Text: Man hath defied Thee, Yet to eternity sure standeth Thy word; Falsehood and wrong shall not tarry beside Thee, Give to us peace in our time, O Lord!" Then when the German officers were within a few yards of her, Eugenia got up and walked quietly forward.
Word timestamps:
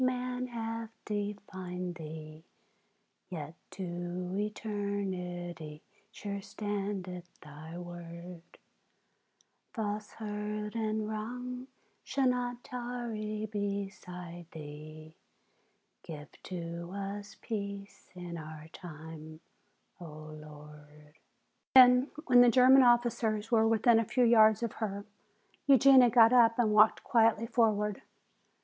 Man 0.03 0.47
hath 0.47 0.89
defied 1.05 1.93
Thee, 1.93 2.43
Yet 3.29 3.53
to 3.73 4.31
eternity 4.35 5.83
sure 6.11 6.41
standeth 6.41 7.29
Thy 7.39 7.77
word; 7.77 8.41
Falsehood 9.75 10.73
and 10.73 11.07
wrong 11.07 11.67
shall 12.03 12.27
not 12.27 12.63
tarry 12.63 13.45
beside 13.45 14.47
Thee, 14.53 15.13
Give 16.01 16.29
to 16.45 16.91
us 16.95 17.35
peace 17.39 18.09
in 18.15 18.39
our 18.39 18.69
time, 18.73 19.39
O 19.99 20.05
Lord!" 20.33 21.19
Then 21.75 22.09
when 22.25 22.41
the 22.41 22.49
German 22.49 22.81
officers 22.81 23.51
were 23.51 23.67
within 23.67 23.99
a 23.99 24.05
few 24.05 24.23
yards 24.23 24.63
of 24.63 24.71
her, 24.81 25.05
Eugenia 25.67 26.09
got 26.09 26.33
up 26.33 26.57
and 26.57 26.73
walked 26.73 27.03
quietly 27.03 27.45
forward. 27.45 28.01